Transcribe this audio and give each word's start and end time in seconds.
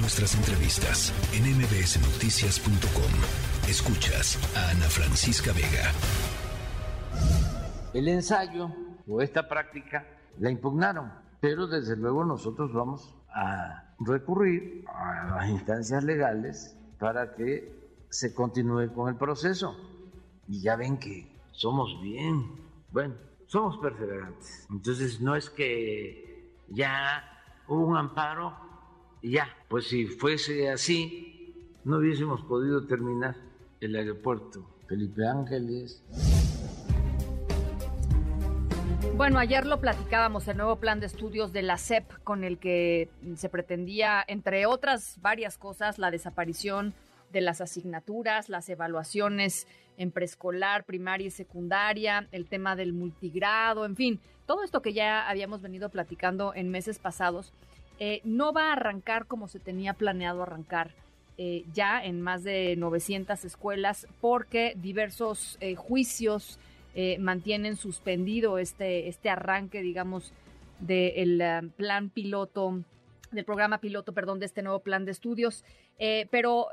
Nuestras 0.00 0.36
entrevistas 0.36 1.12
en 1.34 1.42
mbsnoticias.com. 1.56 3.68
Escuchas 3.68 4.38
a 4.56 4.70
Ana 4.70 4.86
Francisca 4.86 5.52
Vega. 5.52 5.90
El 7.92 8.06
ensayo 8.06 8.70
o 9.08 9.20
esta 9.20 9.48
práctica 9.48 10.06
la 10.38 10.52
impugnaron, 10.52 11.12
pero 11.40 11.66
desde 11.66 11.96
luego 11.96 12.24
nosotros 12.24 12.72
vamos 12.72 13.12
a 13.34 13.92
recurrir 13.98 14.84
a 14.86 15.36
las 15.36 15.50
instancias 15.50 16.04
legales 16.04 16.76
para 17.00 17.34
que 17.34 17.74
se 18.08 18.32
continúe 18.32 18.92
con 18.94 19.08
el 19.08 19.16
proceso. 19.16 19.76
Y 20.46 20.60
ya 20.60 20.76
ven 20.76 20.98
que 20.98 21.28
somos 21.50 22.00
bien, 22.00 22.46
bueno, 22.92 23.16
somos 23.46 23.76
perseverantes. 23.78 24.64
Entonces 24.70 25.20
no 25.20 25.34
es 25.34 25.50
que 25.50 26.54
ya 26.68 27.24
hubo 27.66 27.84
un 27.84 27.96
amparo 27.96 28.67
y 29.22 29.32
ya, 29.32 29.48
pues 29.68 29.88
si 29.88 30.06
fuese 30.06 30.70
así, 30.70 31.54
no 31.84 31.98
hubiésemos 31.98 32.42
podido 32.42 32.86
terminar 32.86 33.36
el 33.80 33.96
aeropuerto 33.96 34.78
Felipe 34.88 35.26
Ángeles. 35.26 36.02
Bueno, 39.16 39.38
ayer 39.40 39.66
lo 39.66 39.80
platicábamos, 39.80 40.46
el 40.46 40.56
nuevo 40.56 40.76
plan 40.76 41.00
de 41.00 41.06
estudios 41.06 41.52
de 41.52 41.62
la 41.62 41.76
SEP 41.76 42.08
con 42.22 42.44
el 42.44 42.58
que 42.58 43.10
se 43.36 43.48
pretendía, 43.48 44.24
entre 44.26 44.66
otras 44.66 45.18
varias 45.20 45.58
cosas, 45.58 45.98
la 45.98 46.10
desaparición 46.12 46.94
de 47.32 47.40
las 47.40 47.60
asignaturas, 47.60 48.48
las 48.48 48.68
evaluaciones 48.68 49.66
en 49.96 50.12
preescolar, 50.12 50.84
primaria 50.84 51.26
y 51.26 51.30
secundaria, 51.30 52.28
el 52.30 52.46
tema 52.46 52.76
del 52.76 52.92
multigrado, 52.92 53.84
en 53.84 53.96
fin, 53.96 54.20
todo 54.46 54.62
esto 54.62 54.82
que 54.82 54.92
ya 54.92 55.28
habíamos 55.28 55.62
venido 55.62 55.90
platicando 55.90 56.54
en 56.54 56.70
meses 56.70 56.98
pasados, 56.98 57.52
eh, 57.98 58.20
no 58.24 58.52
va 58.52 58.68
a 58.68 58.72
arrancar 58.72 59.26
como 59.26 59.48
se 59.48 59.58
tenía 59.58 59.94
planeado 59.94 60.42
arrancar. 60.42 60.92
Eh, 61.40 61.64
ya 61.72 62.04
en 62.04 62.20
más 62.20 62.42
de 62.42 62.74
900 62.76 63.44
escuelas 63.44 64.08
porque 64.20 64.74
diversos 64.76 65.56
eh, 65.60 65.76
juicios 65.76 66.58
mantienen 67.20 67.76
suspendido 67.76 68.58
este, 68.58 69.06
este 69.06 69.30
arranque, 69.30 69.82
digamos, 69.82 70.32
del 70.80 71.70
plan 71.76 72.10
piloto, 72.10 72.82
del 73.30 73.44
programa 73.44 73.78
piloto, 73.78 74.12
perdón, 74.14 74.40
de 74.40 74.46
este 74.46 74.62
nuevo 74.62 74.80
plan 74.80 75.04
de 75.04 75.12
estudios. 75.12 75.64
Pero 75.96 76.66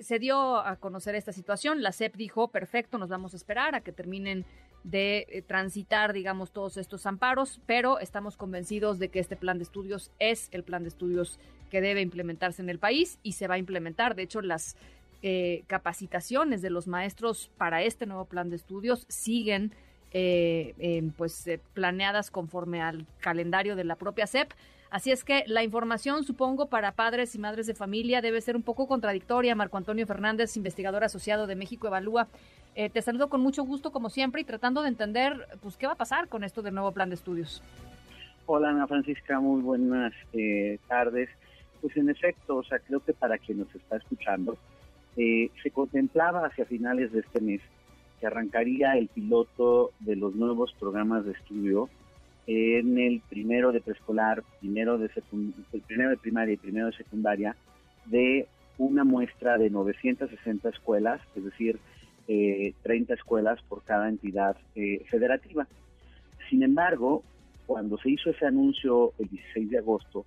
se 0.00 0.20
dio 0.20 0.58
a 0.58 0.76
conocer 0.76 1.16
esta 1.16 1.32
situación. 1.32 1.82
La 1.82 1.90
CEP 1.90 2.14
dijo, 2.14 2.46
perfecto, 2.52 2.98
nos 2.98 3.08
vamos 3.08 3.34
a 3.34 3.36
esperar 3.36 3.74
a 3.74 3.80
que 3.80 3.90
terminen 3.90 4.44
de 4.84 5.26
eh, 5.28 5.42
transitar, 5.42 6.12
digamos, 6.12 6.52
todos 6.52 6.76
estos 6.76 7.06
amparos, 7.06 7.60
pero 7.66 7.98
estamos 7.98 8.36
convencidos 8.36 8.98
de 8.98 9.08
que 9.08 9.18
este 9.18 9.36
plan 9.36 9.58
de 9.58 9.64
estudios 9.64 10.10
es 10.18 10.48
el 10.52 10.62
plan 10.62 10.82
de 10.82 10.88
estudios 10.88 11.38
que 11.70 11.80
debe 11.80 12.00
implementarse 12.00 12.62
en 12.62 12.70
el 12.70 12.78
país 12.78 13.18
y 13.22 13.32
se 13.32 13.48
va 13.48 13.54
a 13.54 13.58
implementar. 13.58 14.14
De 14.14 14.22
hecho, 14.22 14.40
las 14.40 14.76
capacitaciones 15.66 16.62
de 16.62 16.70
los 16.70 16.86
maestros 16.86 17.50
para 17.58 17.82
este 17.82 18.06
nuevo 18.06 18.26
plan 18.26 18.50
de 18.50 18.56
estudios 18.56 19.04
siguen 19.08 19.74
pues 21.16 21.50
planeadas 21.74 22.30
conforme 22.30 22.80
al 22.80 23.04
calendario 23.18 23.74
de 23.74 23.82
la 23.82 23.96
propia 23.96 24.28
CEP. 24.28 24.52
Así 24.90 25.10
es 25.10 25.22
que 25.22 25.44
la 25.46 25.62
información, 25.62 26.24
supongo, 26.24 26.66
para 26.66 26.92
padres 26.92 27.34
y 27.34 27.38
madres 27.38 27.66
de 27.66 27.74
familia 27.74 28.22
debe 28.22 28.40
ser 28.40 28.56
un 28.56 28.62
poco 28.62 28.86
contradictoria. 28.86 29.54
Marco 29.54 29.76
Antonio 29.76 30.06
Fernández, 30.06 30.56
investigador 30.56 31.04
asociado 31.04 31.46
de 31.46 31.56
México 31.56 31.88
Evalúa. 31.88 32.28
Eh, 32.78 32.90
te 32.90 33.02
saludo 33.02 33.28
con 33.28 33.40
mucho 33.40 33.64
gusto, 33.64 33.90
como 33.90 34.08
siempre, 34.08 34.40
y 34.40 34.44
tratando 34.44 34.82
de 34.82 34.88
entender, 34.88 35.48
pues, 35.60 35.76
qué 35.76 35.88
va 35.88 35.94
a 35.94 35.96
pasar 35.96 36.28
con 36.28 36.44
esto 36.44 36.62
del 36.62 36.74
nuevo 36.74 36.92
plan 36.92 37.08
de 37.08 37.16
estudios. 37.16 37.60
Hola, 38.46 38.70
Ana 38.70 38.86
Francisca, 38.86 39.40
muy 39.40 39.62
buenas 39.62 40.12
eh, 40.32 40.78
tardes. 40.86 41.28
Pues 41.80 41.96
en 41.96 42.08
efecto, 42.08 42.54
o 42.54 42.62
sea, 42.62 42.78
creo 42.78 43.00
que 43.00 43.12
para 43.12 43.36
quien 43.36 43.58
nos 43.58 43.74
está 43.74 43.96
escuchando, 43.96 44.56
eh, 45.16 45.50
se 45.60 45.72
contemplaba 45.72 46.46
hacia 46.46 46.66
finales 46.66 47.10
de 47.10 47.18
este 47.18 47.40
mes 47.40 47.60
que 48.20 48.28
arrancaría 48.28 48.96
el 48.96 49.08
piloto 49.08 49.90
de 49.98 50.14
los 50.14 50.36
nuevos 50.36 50.72
programas 50.78 51.24
de 51.24 51.32
estudio 51.32 51.90
en 52.46 52.96
el 52.96 53.22
primero 53.28 53.72
de 53.72 53.80
preescolar, 53.80 54.44
primero 54.60 54.98
de, 54.98 55.10
primero 55.84 56.10
de 56.10 56.16
primaria 56.16 56.54
y 56.54 56.58
primero 56.58 56.86
de 56.86 56.92
secundaria 56.92 57.56
de 58.06 58.46
una 58.78 59.02
muestra 59.02 59.58
de 59.58 59.68
960 59.68 60.68
escuelas, 60.68 61.20
es 61.34 61.42
decir, 61.42 61.80
30 62.82 63.12
eh, 63.12 63.16
escuelas 63.16 63.60
por 63.68 63.82
cada 63.82 64.08
entidad 64.08 64.56
eh, 64.74 65.04
federativa. 65.08 65.66
Sin 66.48 66.62
embargo, 66.62 67.22
cuando 67.66 67.98
se 67.98 68.10
hizo 68.10 68.30
ese 68.30 68.46
anuncio 68.46 69.12
el 69.18 69.28
16 69.28 69.70
de 69.70 69.78
agosto, 69.78 70.26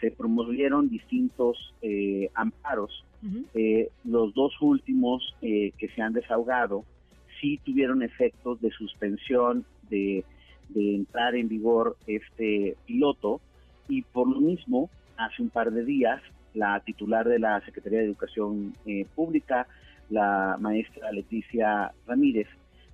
se 0.00 0.10
promovieron 0.10 0.88
distintos 0.88 1.74
eh, 1.82 2.30
amparos. 2.34 3.04
los 4.04 4.34
dos 4.34 4.52
últimos 4.60 5.34
que 5.40 5.88
se 5.94 6.02
han 6.02 6.12
desahogado 6.12 6.84
sí 7.40 7.58
tuvieron 7.64 8.02
efectos 8.02 8.60
de 8.60 8.70
suspensión 8.70 9.64
de 9.88 10.24
de 10.70 10.94
entrar 10.94 11.34
en 11.34 11.48
vigor 11.48 11.96
este 12.06 12.76
piloto 12.86 13.40
y 13.88 14.02
por 14.02 14.28
lo 14.28 14.40
mismo, 14.40 14.90
hace 15.16 15.42
un 15.42 15.50
par 15.50 15.70
de 15.70 15.84
días, 15.84 16.20
la 16.54 16.80
titular 16.80 17.28
de 17.28 17.38
la 17.38 17.60
Secretaría 17.64 18.00
de 18.00 18.06
Educación 18.06 18.74
eh, 18.86 19.06
Pública, 19.14 19.66
la 20.10 20.56
maestra 20.60 21.12
Leticia 21.12 21.92
Ramírez, 22.06 22.48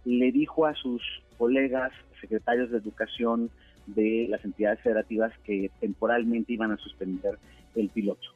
le 0.05 0.33
dijo 0.33 0.67
a 0.67 0.75
sus 0.75 1.03
colegas 1.39 1.93
secretarios 2.21 2.71
de 2.71 2.79
educación 2.79 3.51
de 3.87 4.27
las 4.29 4.45
entidades 4.45 4.81
federativas 4.81 5.33
que 5.45 5.71
temporalmente 5.81 6.53
iban 6.53 6.73
a 6.73 6.77
suspender 6.77 7.39
el 7.75 7.89
piloto 7.89 8.29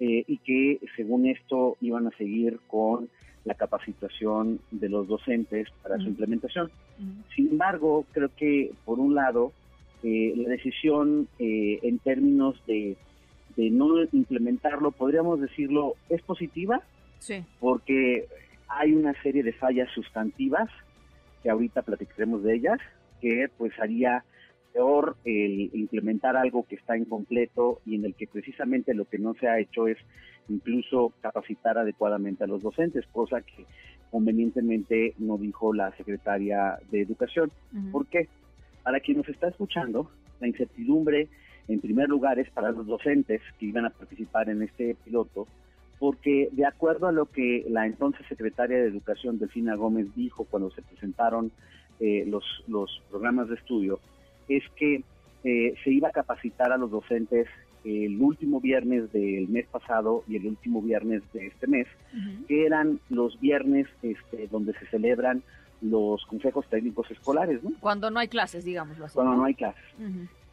eh, 0.00 0.24
y 0.26 0.38
que 0.38 0.80
según 0.96 1.26
esto 1.26 1.76
iban 1.80 2.06
a 2.06 2.16
seguir 2.16 2.58
con 2.66 3.08
la 3.44 3.54
capacitación 3.54 4.60
de 4.70 4.88
los 4.88 5.06
docentes 5.06 5.68
para 5.82 5.98
su 5.98 6.08
implementación. 6.08 6.70
Sin 7.34 7.48
embargo, 7.50 8.06
creo 8.12 8.30
que 8.34 8.72
por 8.84 8.98
un 8.98 9.14
lado, 9.14 9.52
eh, 10.02 10.32
la 10.36 10.48
decisión 10.48 11.28
eh, 11.38 11.78
en 11.82 11.98
términos 11.98 12.60
de, 12.66 12.96
no 13.56 14.02
implementarlo, 14.12 14.90
podríamos 14.90 15.40
decirlo, 15.40 15.94
es 16.08 16.22
positiva, 16.22 16.82
sí. 17.24 17.44
porque 17.58 18.26
hay 18.68 18.92
una 18.92 19.14
serie 19.22 19.42
de 19.42 19.52
fallas 19.52 19.88
sustantivas, 19.94 20.68
que 21.42 21.50
ahorita 21.50 21.82
platicaremos 21.82 22.42
de 22.42 22.54
ellas, 22.54 22.78
que 23.20 23.48
pues 23.56 23.72
haría 23.78 24.24
peor 24.72 25.16
el 25.24 25.70
implementar 25.72 26.36
algo 26.36 26.66
que 26.66 26.74
está 26.74 26.96
incompleto 26.96 27.80
y 27.86 27.94
en 27.94 28.04
el 28.04 28.14
que 28.14 28.26
precisamente 28.26 28.92
lo 28.92 29.04
que 29.04 29.18
no 29.18 29.34
se 29.34 29.46
ha 29.46 29.60
hecho 29.60 29.86
es 29.86 29.98
incluso 30.48 31.12
capacitar 31.22 31.78
adecuadamente 31.78 32.44
a 32.44 32.46
los 32.46 32.62
docentes, 32.62 33.06
cosa 33.12 33.40
que 33.40 33.64
convenientemente 34.10 35.14
no 35.18 35.38
dijo 35.38 35.72
la 35.72 35.96
secretaria 35.96 36.78
de 36.90 37.02
Educación. 37.02 37.50
¿Por 37.92 38.06
qué? 38.06 38.28
Para 38.82 39.00
quien 39.00 39.18
nos 39.18 39.28
está 39.28 39.48
escuchando, 39.48 40.10
la 40.40 40.48
incertidumbre, 40.48 41.28
en 41.68 41.80
primer 41.80 42.08
lugar, 42.08 42.38
es 42.38 42.50
para 42.50 42.72
los 42.72 42.86
docentes 42.86 43.40
que 43.58 43.66
iban 43.66 43.86
a 43.86 43.90
participar 43.90 44.50
en 44.50 44.62
este 44.62 44.96
piloto, 45.04 45.46
porque 46.04 46.50
de 46.52 46.66
acuerdo 46.66 47.06
a 47.06 47.12
lo 47.12 47.24
que 47.24 47.64
la 47.66 47.86
entonces 47.86 48.26
secretaria 48.28 48.76
de 48.76 48.88
Educación, 48.88 49.38
Delfina 49.38 49.74
Gómez, 49.74 50.14
dijo 50.14 50.44
cuando 50.44 50.70
se 50.70 50.82
presentaron 50.82 51.50
eh, 51.98 52.26
los, 52.26 52.44
los 52.68 53.00
programas 53.08 53.48
de 53.48 53.54
estudio, 53.54 54.00
es 54.46 54.62
que 54.76 55.02
eh, 55.44 55.74
se 55.82 55.90
iba 55.90 56.08
a 56.08 56.12
capacitar 56.12 56.72
a 56.72 56.76
los 56.76 56.90
docentes 56.90 57.48
el 57.86 58.20
último 58.20 58.60
viernes 58.60 59.10
del 59.12 59.48
mes 59.48 59.66
pasado 59.68 60.24
y 60.28 60.36
el 60.36 60.46
último 60.46 60.82
viernes 60.82 61.22
de 61.32 61.46
este 61.46 61.66
mes, 61.68 61.86
que 62.48 62.66
eran 62.66 63.00
los 63.08 63.40
viernes 63.40 63.86
este, 64.02 64.46
donde 64.48 64.74
se 64.74 64.86
celebran 64.88 65.42
los 65.80 66.22
consejos 66.26 66.66
técnicos 66.68 67.10
escolares, 67.10 67.64
¿no? 67.64 67.70
Cuando 67.80 68.10
no 68.10 68.20
hay 68.20 68.28
clases, 68.28 68.66
digamos. 68.66 68.98
Cuando 69.14 69.36
no 69.36 69.44
hay 69.44 69.54
clases. 69.54 69.82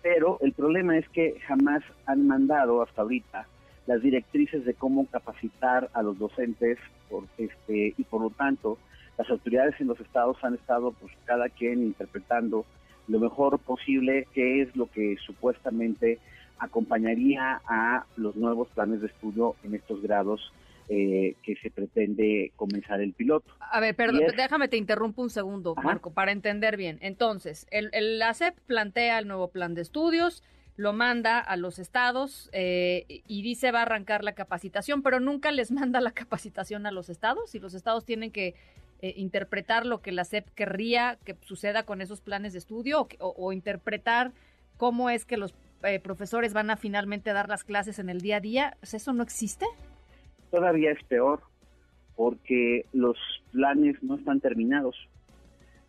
Pero 0.02 0.38
el 0.40 0.54
problema 0.54 0.98
es 0.98 1.10
que 1.10 1.42
jamás 1.46 1.84
han 2.06 2.26
mandado 2.26 2.82
hasta 2.82 3.02
ahorita 3.02 3.48
las 3.88 4.02
directrices 4.02 4.66
de 4.66 4.74
cómo 4.74 5.06
capacitar 5.08 5.90
a 5.94 6.02
los 6.02 6.18
docentes 6.18 6.78
por, 7.10 7.26
este, 7.38 7.94
y 7.98 8.04
por 8.04 8.22
lo 8.22 8.30
tanto 8.30 8.78
las 9.18 9.30
autoridades 9.30 9.76
en 9.80 9.88
los 9.88 10.00
estados 10.00 10.38
han 10.44 10.56
estado 10.56 10.92
pues 10.94 11.12
cada 11.26 11.50
quien 11.50 11.84
interpretando 11.84 12.66
lo 13.08 13.20
mejor 13.20 13.60
posible 13.60 14.28
qué 14.34 14.62
es 14.62 14.76
lo 14.76 14.90
que 14.90 15.18
supuestamente 15.26 16.20
acompañaría 16.60 17.62
a 17.68 18.06
los 18.16 18.36
nuevos 18.36 18.70
planes 18.70 19.02
de 19.02 19.08
estudio 19.08 19.56
en 19.64 19.76
estos 19.76 20.02
grados 20.02 20.52
eh, 20.90 21.36
que 21.44 21.56
se 21.56 21.72
pretende 21.72 22.52
comenzar 22.56 23.02
el 23.02 23.14
piloto. 23.14 23.52
A 23.60 23.80
ver, 23.80 23.96
perdón, 23.96 24.24
déjame 24.36 24.68
te 24.68 24.78
interrumpo 24.78 25.22
un 25.22 25.30
segundo, 25.30 25.74
Marco, 25.76 26.12
para 26.12 26.32
entender 26.32 26.78
bien. 26.78 27.00
Entonces, 27.02 27.66
el, 27.72 27.90
el 27.94 28.22
ACEP 28.22 28.56
plantea 28.68 29.18
el 29.20 29.28
nuevo 29.28 29.48
plan 29.48 29.74
de 29.74 29.82
estudios, 29.82 30.44
lo 30.82 30.94
manda 30.94 31.40
a 31.40 31.58
los 31.58 31.78
estados 31.78 32.50
eh, 32.54 33.06
y 33.08 33.44
dice 33.44 33.72
va 33.72 33.80
a 33.80 33.84
arrancar 33.84 34.24
la 34.24 34.34
capacitación, 34.34 35.04
pero 35.04 35.20
nunca 35.20 35.52
les 35.52 35.72
manda 35.80 36.02
la 36.02 36.12
capacitación 36.12 36.88
a 36.88 36.92
los 36.92 37.10
estados 37.10 37.54
y 37.54 37.60
los 37.60 37.76
estados 37.76 38.04
tienen 38.04 38.32
que 38.32 38.56
eh, 39.04 39.14
interpretar 39.16 39.86
lo 39.86 40.02
que 40.02 40.12
la 40.12 40.26
SEP 40.26 40.50
querría 40.56 41.20
que 41.24 41.36
suceda 41.42 41.84
con 41.84 42.02
esos 42.02 42.22
planes 42.22 42.54
de 42.54 42.60
estudio 42.60 43.08
o, 43.20 43.34
o 43.38 43.54
interpretar 43.54 44.32
cómo 44.78 45.12
es 45.12 45.24
que 45.24 45.38
los 45.38 45.54
eh, 45.84 46.00
profesores 46.00 46.54
van 46.54 46.72
a 46.72 46.78
finalmente 46.78 47.32
dar 47.32 47.48
las 47.48 47.64
clases 47.64 48.00
en 48.00 48.10
el 48.10 48.22
día 48.22 48.38
a 48.38 48.40
día. 48.40 48.78
¿Eso 48.82 49.14
no 49.14 49.22
existe? 49.22 49.68
Todavía 50.50 50.92
es 50.92 51.04
peor, 51.04 51.42
porque 52.16 52.86
los 52.92 53.18
planes 53.52 54.02
no 54.02 54.16
están 54.16 54.40
terminados. 54.40 54.96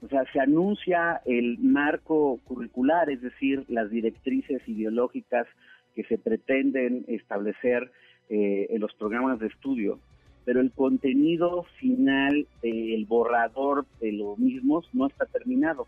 O 0.03 0.09
sea, 0.09 0.25
se 0.33 0.41
anuncia 0.41 1.21
el 1.25 1.59
marco 1.59 2.41
curricular, 2.45 3.09
es 3.09 3.23
decir, 3.23 3.65
las 3.69 3.89
directrices 3.91 4.61
ideológicas 4.69 5.47
que 5.95 6.03
se 6.05 6.19
pretenden 6.19 7.05
establecer 7.07 7.93
eh, 8.29 8.67
en 8.71 8.81
los 8.81 8.93
programas 8.95 9.39
de 9.39 9.47
estudio, 9.47 10.01
pero 10.45 10.61
el 10.61 10.73
contenido 10.73 11.65
final 11.79 12.47
del 12.63 13.05
borrador 13.07 13.87
de 14.01 14.13
los 14.13 14.39
mismos 14.39 14.89
no 14.93 15.07
está 15.07 15.27
terminado. 15.27 15.87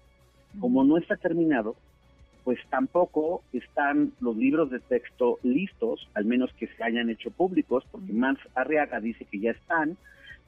Como 0.60 0.84
no 0.84 0.96
está 0.96 1.16
terminado, 1.16 1.74
pues 2.44 2.60
tampoco 2.70 3.42
están 3.52 4.12
los 4.20 4.36
libros 4.36 4.70
de 4.70 4.78
texto 4.78 5.38
listos, 5.42 6.08
al 6.14 6.24
menos 6.24 6.52
que 6.52 6.68
se 6.68 6.84
hayan 6.84 7.10
hecho 7.10 7.30
públicos, 7.30 7.84
porque 7.90 8.12
Max 8.12 8.40
Arriaga 8.54 9.00
dice 9.00 9.24
que 9.24 9.40
ya 9.40 9.50
están. 9.50 9.96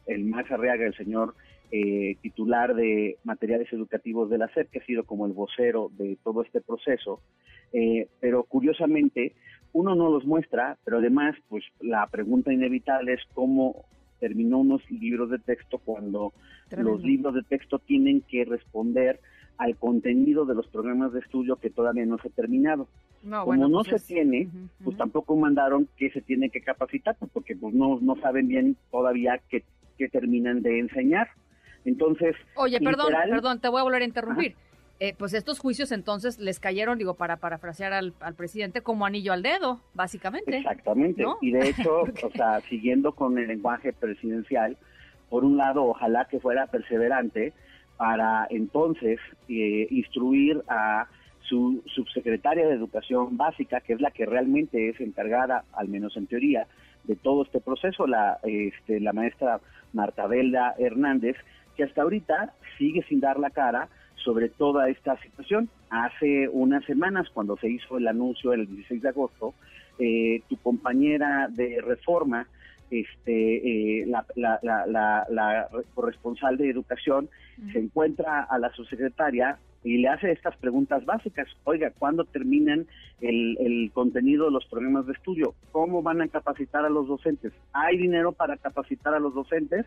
El 0.06 0.24
Max 0.24 0.52
Arriaga, 0.52 0.86
el 0.86 0.94
señor 0.94 1.34
eh, 1.70 2.16
titular 2.20 2.74
de 2.74 3.18
materiales 3.24 3.72
educativos 3.72 4.30
de 4.30 4.38
la 4.38 4.48
SEP, 4.48 4.70
que 4.70 4.78
ha 4.78 4.84
sido 4.86 5.04
como 5.04 5.26
el 5.26 5.32
vocero 5.32 5.90
de 5.96 6.16
todo 6.22 6.42
este 6.42 6.60
proceso, 6.60 7.20
eh, 7.72 8.08
pero 8.20 8.44
curiosamente 8.44 9.34
uno 9.72 9.94
no 9.94 10.10
los 10.10 10.24
muestra, 10.24 10.78
pero 10.84 10.98
además, 10.98 11.36
pues 11.48 11.64
la 11.80 12.06
pregunta 12.06 12.52
inevitable 12.52 13.14
es 13.14 13.20
cómo 13.34 13.84
terminó 14.20 14.58
unos 14.58 14.82
libros 14.90 15.30
de 15.30 15.38
texto 15.38 15.78
cuando 15.78 16.32
los 16.70 17.02
libros 17.02 17.34
de 17.34 17.42
texto 17.42 17.78
tienen 17.78 18.22
que 18.22 18.44
responder 18.44 19.20
al 19.58 19.76
contenido 19.76 20.44
de 20.44 20.54
los 20.54 20.66
programas 20.68 21.12
de 21.12 21.20
estudio 21.20 21.56
que 21.56 21.70
todavía 21.70 22.06
no 22.06 22.18
se 22.18 22.28
ha 22.28 22.30
terminado. 22.30 22.88
Como 23.22 23.68
no 23.68 23.82
pues 23.82 24.02
se 24.02 24.14
tiene, 24.14 24.48
pues 24.84 24.96
tampoco 24.96 25.36
mandaron 25.36 25.88
que 25.96 26.10
se 26.10 26.20
tiene 26.20 26.50
que 26.50 26.60
capacitar, 26.60 27.16
porque 27.32 27.56
pues 27.56 27.74
no, 27.74 27.98
no 28.00 28.16
saben 28.16 28.48
bien 28.48 28.76
todavía 28.90 29.40
qué, 29.48 29.64
terminan 30.08 30.62
de 30.62 30.78
enseñar. 30.78 31.28
Entonces, 31.86 32.36
Oye, 32.56 32.78
perdón, 32.80 33.12
perdón, 33.30 33.60
te 33.60 33.68
voy 33.68 33.80
a 33.80 33.84
volver 33.84 34.02
a 34.02 34.04
interrumpir. 34.04 34.54
Eh, 34.98 35.14
pues 35.16 35.34
estos 35.34 35.58
juicios 35.58 35.92
entonces 35.92 36.38
les 36.38 36.58
cayeron, 36.58 36.98
digo, 36.98 37.14
para 37.14 37.36
parafrasear 37.36 37.92
al, 37.92 38.14
al, 38.20 38.34
presidente, 38.34 38.80
como 38.80 39.04
anillo 39.04 39.32
al 39.32 39.42
dedo, 39.42 39.80
básicamente. 39.94 40.58
Exactamente. 40.58 41.24
Y 41.42 41.52
de 41.52 41.68
hecho, 41.68 42.02
o 42.02 42.30
sea, 42.34 42.60
siguiendo 42.62 43.12
con 43.12 43.38
el 43.38 43.46
lenguaje 43.46 43.92
presidencial, 43.92 44.76
por 45.28 45.44
un 45.44 45.56
lado, 45.56 45.84
ojalá 45.84 46.26
que 46.26 46.40
fuera 46.40 46.66
perseverante 46.66 47.52
para 47.96 48.46
entonces 48.50 49.18
eh, 49.48 49.86
instruir 49.90 50.62
a 50.68 51.08
su 51.40 51.82
subsecretaria 51.86 52.66
de 52.66 52.74
Educación 52.74 53.36
Básica, 53.36 53.80
que 53.80 53.92
es 53.92 54.00
la 54.00 54.10
que 54.10 54.26
realmente 54.26 54.88
es 54.88 55.00
encargada, 55.00 55.64
al 55.72 55.88
menos 55.88 56.16
en 56.16 56.26
teoría, 56.26 56.66
de 57.04 57.16
todo 57.16 57.44
este 57.44 57.60
proceso, 57.60 58.06
la, 58.06 58.38
este, 58.42 59.00
la 59.00 59.12
maestra 59.12 59.60
Marta 59.92 60.26
Belda 60.26 60.74
Hernández, 60.78 61.36
que 61.76 61.84
hasta 61.84 62.02
ahorita 62.02 62.54
sigue 62.78 63.02
sin 63.08 63.20
dar 63.20 63.38
la 63.38 63.50
cara 63.50 63.88
sobre 64.16 64.48
toda 64.48 64.88
esta 64.88 65.16
situación. 65.22 65.68
Hace 65.90 66.48
unas 66.48 66.84
semanas, 66.84 67.28
cuando 67.32 67.56
se 67.56 67.68
hizo 67.68 67.96
el 67.98 68.08
anuncio 68.08 68.52
el 68.52 68.66
16 68.66 69.02
de 69.02 69.08
agosto, 69.08 69.54
eh, 69.98 70.42
tu 70.48 70.56
compañera 70.58 71.48
de 71.48 71.80
reforma, 71.80 72.46
este, 72.90 74.00
eh, 74.00 74.06
la, 74.06 74.26
la, 74.36 75.68
corresponsal 75.94 76.56
de 76.56 76.70
educación, 76.70 77.28
se 77.72 77.78
encuentra 77.78 78.42
a 78.42 78.58
la 78.58 78.70
subsecretaria 78.72 79.58
y 79.82 79.98
le 79.98 80.08
hace 80.08 80.32
estas 80.32 80.56
preguntas 80.56 81.04
básicas. 81.04 81.48
Oiga, 81.64 81.92
¿cuándo 81.96 82.24
terminan 82.24 82.86
el, 83.20 83.56
el, 83.60 83.90
contenido 83.92 84.46
de 84.46 84.50
los 84.50 84.66
programas 84.66 85.06
de 85.06 85.12
estudio? 85.12 85.54
¿Cómo 85.72 86.02
van 86.02 86.20
a 86.20 86.28
capacitar 86.28 86.84
a 86.84 86.90
los 86.90 87.06
docentes? 87.06 87.52
¿Hay 87.72 87.96
dinero 87.96 88.32
para 88.32 88.56
capacitar 88.56 89.14
a 89.14 89.20
los 89.20 89.34
docentes? 89.34 89.86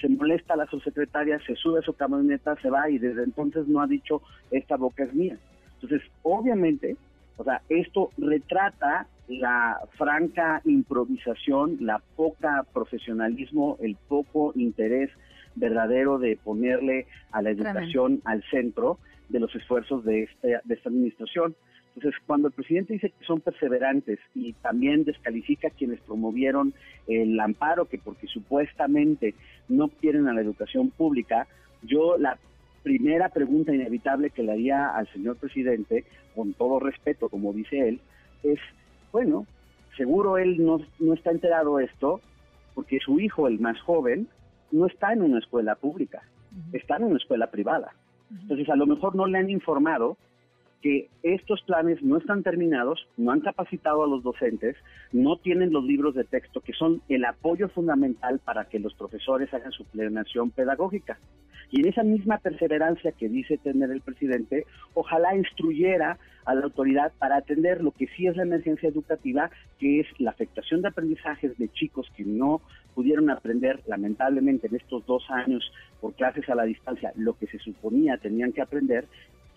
Se 0.00 0.08
molesta 0.08 0.54
a 0.54 0.56
la 0.56 0.66
subsecretaria, 0.66 1.40
se 1.46 1.56
sube 1.56 1.80
a 1.80 1.82
su 1.82 1.92
camioneta, 1.92 2.56
se 2.62 2.70
va 2.70 2.88
y 2.88 2.98
desde 2.98 3.24
entonces 3.24 3.66
no 3.66 3.80
ha 3.80 3.86
dicho, 3.86 4.22
esta 4.50 4.76
boca 4.76 5.04
es 5.04 5.14
mía. 5.14 5.38
Entonces, 5.80 6.02
obviamente, 6.22 6.96
o 7.36 7.44
sea, 7.44 7.62
esto 7.68 8.10
retrata 8.16 9.06
la 9.28 9.80
franca 9.96 10.60
improvisación, 10.64 11.78
la 11.80 12.00
poca 12.16 12.64
profesionalismo, 12.72 13.76
el 13.80 13.96
poco 14.08 14.52
interés 14.56 15.10
verdadero 15.54 16.18
de 16.18 16.36
ponerle 16.36 17.06
a 17.32 17.42
la 17.42 17.50
educación 17.50 18.20
al 18.24 18.42
centro 18.50 18.98
de 19.28 19.40
los 19.40 19.54
esfuerzos 19.54 20.04
de, 20.04 20.24
este, 20.24 20.60
de 20.64 20.74
esta 20.74 20.88
administración. 20.88 21.54
Entonces, 21.98 22.20
cuando 22.28 22.46
el 22.46 22.54
presidente 22.54 22.92
dice 22.92 23.10
que 23.10 23.24
son 23.24 23.40
perseverantes 23.40 24.20
y 24.32 24.52
también 24.52 25.02
descalifica 25.02 25.66
a 25.66 25.72
quienes 25.72 25.98
promovieron 25.98 26.72
el 27.08 27.40
amparo, 27.40 27.86
que 27.86 27.98
porque 27.98 28.28
supuestamente 28.28 29.34
no 29.68 29.88
quieren 29.88 30.28
a 30.28 30.32
la 30.32 30.40
educación 30.40 30.90
pública, 30.90 31.48
yo 31.82 32.16
la 32.16 32.38
primera 32.84 33.30
pregunta 33.30 33.74
inevitable 33.74 34.30
que 34.30 34.44
le 34.44 34.52
haría 34.52 34.90
al 34.90 35.08
señor 35.12 35.38
presidente, 35.38 36.04
con 36.36 36.52
todo 36.52 36.78
respeto, 36.78 37.28
como 37.28 37.52
dice 37.52 37.88
él, 37.88 38.00
es, 38.44 38.60
bueno, 39.10 39.44
seguro 39.96 40.38
él 40.38 40.64
no, 40.64 40.80
no 41.00 41.14
está 41.14 41.32
enterado 41.32 41.78
de 41.78 41.86
esto, 41.86 42.20
porque 42.76 43.00
su 43.00 43.18
hijo, 43.18 43.48
el 43.48 43.58
más 43.58 43.80
joven, 43.80 44.28
no 44.70 44.86
está 44.86 45.12
en 45.12 45.22
una 45.22 45.40
escuela 45.40 45.74
pública, 45.74 46.22
está 46.72 46.98
en 46.98 47.04
una 47.04 47.16
escuela 47.16 47.50
privada. 47.50 47.92
Entonces, 48.30 48.68
a 48.68 48.76
lo 48.76 48.86
mejor 48.86 49.16
no 49.16 49.26
le 49.26 49.38
han 49.38 49.50
informado 49.50 50.16
que 50.82 51.08
estos 51.22 51.62
planes 51.62 52.02
no 52.02 52.18
están 52.18 52.42
terminados, 52.42 53.06
no 53.16 53.32
han 53.32 53.40
capacitado 53.40 54.04
a 54.04 54.06
los 54.06 54.22
docentes, 54.22 54.76
no 55.12 55.36
tienen 55.36 55.72
los 55.72 55.84
libros 55.84 56.14
de 56.14 56.24
texto 56.24 56.60
que 56.60 56.72
son 56.72 57.02
el 57.08 57.24
apoyo 57.24 57.68
fundamental 57.68 58.40
para 58.44 58.66
que 58.66 58.78
los 58.78 58.94
profesores 58.94 59.52
hagan 59.52 59.72
su 59.72 59.84
planeación 59.84 60.50
pedagógica. 60.50 61.18
Y 61.70 61.80
en 61.80 61.88
esa 61.88 62.02
misma 62.02 62.38
perseverancia 62.38 63.12
que 63.12 63.28
dice 63.28 63.58
tener 63.58 63.90
el 63.90 64.00
presidente, 64.00 64.64
ojalá 64.94 65.36
instruyera 65.36 66.18
a 66.46 66.54
la 66.54 66.64
autoridad 66.64 67.12
para 67.18 67.36
atender 67.36 67.82
lo 67.82 67.90
que 67.90 68.06
sí 68.16 68.26
es 68.26 68.36
la 68.36 68.44
emergencia 68.44 68.88
educativa, 68.88 69.50
que 69.78 70.00
es 70.00 70.06
la 70.18 70.30
afectación 70.30 70.80
de 70.80 70.88
aprendizajes 70.88 71.58
de 71.58 71.68
chicos 71.68 72.10
que 72.16 72.24
no 72.24 72.62
pudieron 72.94 73.28
aprender 73.28 73.82
lamentablemente 73.86 74.68
en 74.68 74.76
estos 74.76 75.04
dos 75.04 75.24
años 75.28 75.70
por 76.00 76.14
clases 76.14 76.48
a 76.48 76.54
la 76.54 76.64
distancia 76.64 77.12
lo 77.16 77.34
que 77.34 77.46
se 77.48 77.58
suponía 77.58 78.16
tenían 78.16 78.52
que 78.52 78.62
aprender 78.62 79.06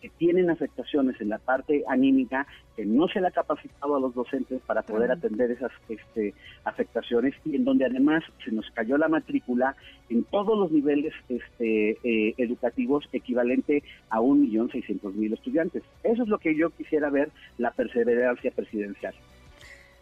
que 0.02 0.10
tienen 0.10 0.50
afectaciones 0.50 1.20
en 1.22 1.30
la 1.30 1.38
parte 1.38 1.84
anímica, 1.88 2.48
que 2.76 2.86
no 2.86 3.08
se 3.08 3.22
le 3.22 3.28
ha 3.28 3.32
capacitado 3.32 3.96
a 3.96 4.00
los 4.00 4.14
docentes 4.14 4.62
para 4.66 4.82
poder 4.82 5.12
atender 5.12 5.52
esas 5.52 5.72
este, 5.88 6.34
afectaciones 6.64 7.36
y 7.46 7.56
en 7.56 7.66
donde 7.66 7.86
además 7.86 8.24
se 8.44 8.52
nos 8.52 8.70
cayó 8.72 8.98
la 8.98 9.08
matrícula 9.08 9.76
en 10.10 10.24
todos 10.24 10.58
los 10.58 10.72
niveles 10.72 11.14
este, 11.30 11.98
eh, 12.04 12.34
educativos 12.38 13.08
equivalente 13.14 13.84
a 14.10 14.20
1.600.000 14.20 15.34
estudiantes. 15.34 15.84
Eso 16.04 16.24
es 16.24 16.30
lo 16.30 16.40
que 16.40 16.56
yo 16.56 16.72
quisiera 16.72 17.10
ver, 17.10 17.30
la 17.58 17.72
perseverancia 17.72 18.52
presidencial. 18.52 19.14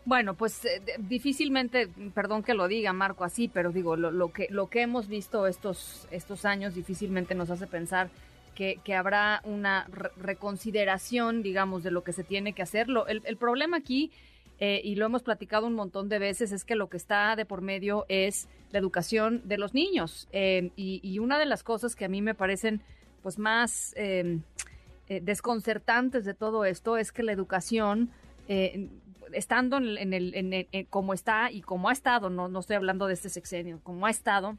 Bueno, 0.05 0.33
pues 0.33 0.65
eh, 0.65 0.81
difícilmente, 0.97 1.87
perdón 2.15 2.41
que 2.41 2.53
lo 2.53 2.67
diga 2.67 2.93
Marco 2.93 3.23
así, 3.23 3.47
pero 3.47 3.71
digo, 3.71 3.95
lo, 3.95 4.11
lo, 4.11 4.31
que 4.31 4.47
lo 4.49 4.67
que 4.67 4.81
hemos 4.81 5.07
visto 5.07 5.45
estos 5.45 6.07
estos 6.09 6.45
años 6.45 6.73
difícilmente 6.73 7.35
nos 7.35 7.49
hace 7.51 7.67
pensar 7.67 8.09
que, 8.55 8.95
habrá 8.95 9.41
una 9.43 9.87
reconsideración, 10.17 11.41
digamos, 11.43 11.83
de 11.83 11.91
lo 11.91 12.03
que 12.03 12.13
se 12.13 12.23
tiene 12.23 12.53
que 12.53 12.61
hacer. 12.61 12.87
el, 13.07 13.37
problema 13.37 13.77
aquí, 13.77 14.11
eh, 14.59 14.81
y 14.83 14.95
lo 14.95 15.05
hemos 15.05 15.23
platicado 15.23 15.67
un 15.67 15.73
montón 15.73 16.09
de 16.09 16.19
veces, 16.19 16.51
es 16.51 16.65
que 16.65 16.75
lo 16.75 16.89
que 16.89 16.97
está 16.97 17.35
de 17.35 17.45
por 17.45 17.61
medio 17.61 18.05
es 18.09 18.49
la 18.71 18.79
educación 18.79 19.41
de 19.45 19.57
los 19.57 19.73
niños. 19.73 20.27
Eh, 20.31 20.71
y, 20.75 21.19
una 21.19 21.39
de 21.39 21.45
las 21.45 21.63
cosas 21.63 21.95
que 21.95 22.05
a 22.05 22.09
mí 22.09 22.21
me 22.21 22.35
parecen 22.35 22.81
pues 23.23 23.37
más 23.37 23.93
eh, 23.97 24.39
desconcertantes 25.07 26.23
de 26.23 26.33
todo 26.33 26.63
esto 26.63 26.97
es 26.97 27.11
que 27.11 27.23
la 27.23 27.33
educación 27.33 28.11
estando 29.33 29.77
en, 29.77 30.13
el, 30.13 30.87
como 30.89 31.13
está 31.13 31.51
y 31.51 31.61
como 31.61 31.89
ha 31.89 31.93
estado, 31.93 32.29
no 32.29 32.59
estoy 32.59 32.77
hablando 32.77 33.05
de 33.05 33.13
este 33.13 33.29
sexenio, 33.29 33.79
como 33.83 34.07
ha 34.07 34.09
estado, 34.09 34.57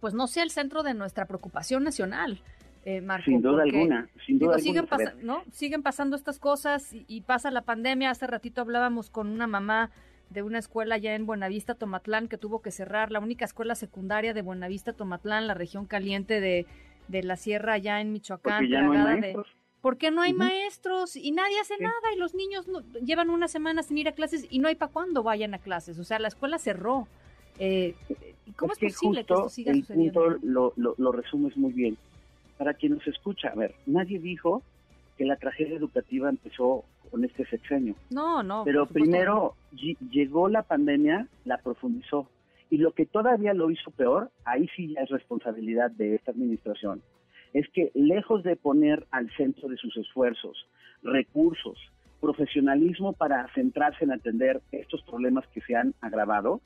pues 0.00 0.14
no 0.14 0.26
sea 0.26 0.42
el 0.42 0.50
centro 0.50 0.82
de 0.82 0.94
nuestra 0.94 1.26
preocupación 1.26 1.84
nacional. 1.84 2.40
Eh, 2.84 3.06
sin 3.24 3.42
duda 3.42 3.64
alguna, 3.64 4.08
sin 4.24 4.38
duda 4.38 4.58
siguen, 4.58 4.86
¿no? 5.22 5.42
siguen 5.52 5.82
pasando 5.82 6.16
estas 6.16 6.38
cosas 6.38 6.90
y, 6.92 7.20
pasa 7.22 7.50
la 7.50 7.62
pandemia. 7.62 8.10
Hace 8.10 8.26
ratito 8.26 8.60
hablábamos 8.60 9.10
con 9.10 9.28
una 9.28 9.46
mamá 9.46 9.90
de 10.30 10.42
una 10.42 10.58
escuela 10.58 10.96
ya 10.96 11.14
en 11.14 11.26
Buenavista, 11.26 11.74
Tomatlán, 11.74 12.28
que 12.28 12.38
tuvo 12.38 12.62
que 12.62 12.70
cerrar, 12.70 13.10
la 13.10 13.20
única 13.20 13.44
escuela 13.44 13.74
secundaria 13.74 14.34
de 14.34 14.42
Buenavista, 14.42 14.92
Tomatlán, 14.92 15.46
la 15.46 15.54
región 15.54 15.86
caliente 15.86 16.40
de, 16.40 16.66
de 17.08 17.22
la 17.22 17.36
sierra 17.36 17.74
allá 17.74 18.00
en 18.00 18.12
Michoacán. 18.12 18.60
Porque 18.60 18.80
no 18.80 18.92
hay 18.92 18.98
maestros. 18.98 19.46
porque 19.80 20.10
no 20.10 20.22
hay 20.22 20.32
maestros 20.32 21.16
y 21.16 21.30
nadie 21.32 21.58
hace 21.60 21.74
nada 21.78 22.12
y 22.14 22.18
los 22.18 22.34
niños 22.34 22.66
llevan 23.04 23.30
una 23.30 23.48
semana 23.48 23.82
sin 23.82 23.98
ir 23.98 24.08
a 24.08 24.12
clases 24.12 24.46
y 24.48 24.60
no 24.60 24.68
hay 24.68 24.76
para 24.76 24.92
cuándo 24.92 25.22
vayan 25.22 25.54
a 25.54 25.58
clases. 25.58 25.98
O 25.98 26.04
sea, 26.04 26.18
la 26.18 26.28
escuela 26.28 26.58
cerró. 26.58 27.08
Eh, 27.58 27.96
¿Cómo 28.54 28.72
es, 28.72 28.78
posible 28.78 29.24
que 29.24 29.34
esto 29.34 29.48
siga 29.48 29.72
el 29.72 29.80
sucediendo? 29.80 30.22
Punto 30.22 30.46
lo, 30.46 30.72
lo, 30.76 30.94
lo 30.96 31.12
resumes 31.12 31.56
muy 31.56 31.72
bien 31.72 31.98
para 32.58 32.74
quien 32.74 32.94
nos 32.94 33.06
escucha, 33.06 33.48
a 33.48 33.54
ver, 33.54 33.74
nadie 33.86 34.18
dijo 34.18 34.62
que 35.16 35.24
la 35.24 35.36
tragedia 35.36 35.76
educativa 35.76 36.28
empezó 36.28 36.84
con 37.10 37.24
este 37.24 37.46
sexenio. 37.46 37.94
No, 38.10 38.42
no. 38.42 38.64
Pero 38.64 38.86
primero 38.86 39.54
llegó 40.10 40.48
la 40.48 40.62
pandemia, 40.62 41.26
la 41.44 41.58
profundizó. 41.58 42.28
Y 42.70 42.78
lo 42.78 42.92
que 42.92 43.06
todavía 43.06 43.54
lo 43.54 43.70
hizo 43.70 43.90
peor, 43.92 44.30
ahí 44.44 44.68
sí 44.76 44.92
ya 44.94 45.02
es 45.02 45.08
responsabilidad 45.08 45.90
de 45.90 46.16
esta 46.16 46.32
administración, 46.32 47.00
es 47.54 47.66
que 47.70 47.90
lejos 47.94 48.42
de 48.42 48.56
poner 48.56 49.06
al 49.10 49.30
centro 49.36 49.68
de 49.68 49.76
sus 49.78 49.96
esfuerzos 49.96 50.66
recursos, 51.02 51.78
profesionalismo 52.20 53.12
para 53.14 53.48
centrarse 53.54 54.04
en 54.04 54.12
atender 54.12 54.60
estos 54.72 55.02
problemas 55.02 55.46
que 55.48 55.62
se 55.62 55.76
han 55.76 55.94
agravado, 56.00 56.60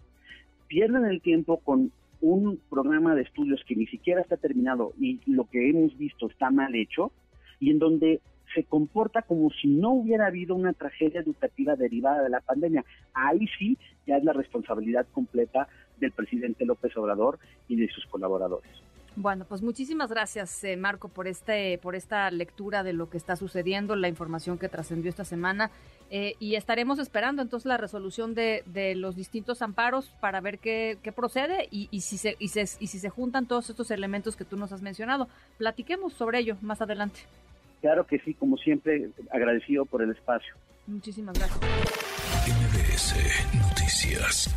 pierden 0.66 1.04
el 1.04 1.20
tiempo 1.20 1.58
con 1.58 1.92
un 2.22 2.58
programa 2.70 3.14
de 3.14 3.22
estudios 3.22 3.62
que 3.66 3.76
ni 3.76 3.86
siquiera 3.86 4.22
está 4.22 4.36
terminado 4.36 4.92
y 4.98 5.20
lo 5.26 5.44
que 5.44 5.68
hemos 5.68 5.96
visto 5.98 6.28
está 6.28 6.50
mal 6.50 6.74
hecho 6.74 7.12
y 7.60 7.70
en 7.70 7.78
donde 7.78 8.20
se 8.54 8.64
comporta 8.64 9.22
como 9.22 9.50
si 9.50 9.68
no 9.68 9.90
hubiera 9.90 10.26
habido 10.26 10.54
una 10.54 10.72
tragedia 10.72 11.20
educativa 11.20 11.74
derivada 11.74 12.22
de 12.22 12.30
la 12.30 12.40
pandemia. 12.40 12.84
Ahí 13.12 13.46
sí 13.58 13.76
ya 14.06 14.16
es 14.16 14.24
la 14.24 14.32
responsabilidad 14.32 15.06
completa 15.12 15.68
del 15.98 16.12
presidente 16.12 16.64
López 16.64 16.96
Obrador 16.96 17.38
y 17.68 17.76
de 17.76 17.88
sus 17.88 18.06
colaboradores. 18.06 18.70
Bueno, 19.14 19.44
pues 19.46 19.60
muchísimas 19.60 20.10
gracias, 20.10 20.64
eh, 20.64 20.76
Marco, 20.76 21.08
por 21.08 21.28
este, 21.28 21.78
por 21.78 21.94
esta 21.94 22.30
lectura 22.30 22.82
de 22.82 22.94
lo 22.94 23.10
que 23.10 23.18
está 23.18 23.36
sucediendo, 23.36 23.94
la 23.94 24.08
información 24.08 24.58
que 24.58 24.70
trascendió 24.70 25.10
esta 25.10 25.24
semana, 25.24 25.70
eh, 26.10 26.34
y 26.40 26.54
estaremos 26.54 26.98
esperando 26.98 27.42
entonces 27.42 27.66
la 27.66 27.76
resolución 27.76 28.34
de, 28.34 28.62
de 28.66 28.94
los 28.94 29.14
distintos 29.14 29.60
amparos 29.60 30.08
para 30.20 30.40
ver 30.40 30.58
qué, 30.58 30.98
qué 31.02 31.12
procede 31.12 31.68
y, 31.70 31.88
y, 31.90 32.00
si 32.00 32.16
se, 32.16 32.36
y, 32.38 32.48
se, 32.48 32.62
y 32.80 32.86
si 32.86 32.98
se 32.98 33.10
juntan 33.10 33.46
todos 33.46 33.68
estos 33.68 33.90
elementos 33.90 34.34
que 34.34 34.44
tú 34.44 34.56
nos 34.56 34.72
has 34.72 34.82
mencionado. 34.82 35.28
Platiquemos 35.58 36.14
sobre 36.14 36.38
ello 36.38 36.56
más 36.62 36.80
adelante. 36.80 37.20
Claro 37.82 38.06
que 38.06 38.18
sí, 38.20 38.32
como 38.34 38.56
siempre, 38.56 39.10
agradecido 39.30 39.84
por 39.84 40.02
el 40.02 40.10
espacio. 40.10 40.54
Muchísimas 40.86 41.38
gracias. 41.38 41.60
MBS 42.46 43.14
Noticias. 43.54 44.54